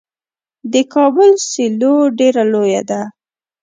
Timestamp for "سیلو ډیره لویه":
1.51-2.81